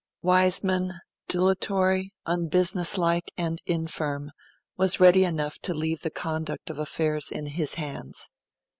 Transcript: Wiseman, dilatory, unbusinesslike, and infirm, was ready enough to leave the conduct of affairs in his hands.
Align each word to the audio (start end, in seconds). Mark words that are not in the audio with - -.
Wiseman, 0.23 0.95
dilatory, 1.27 2.09
unbusinesslike, 2.27 3.29
and 3.37 3.61
infirm, 3.67 4.31
was 4.75 4.99
ready 4.99 5.23
enough 5.25 5.59
to 5.59 5.75
leave 5.75 5.99
the 5.99 6.09
conduct 6.09 6.71
of 6.71 6.79
affairs 6.79 7.29
in 7.29 7.45
his 7.45 7.75
hands. 7.75 8.27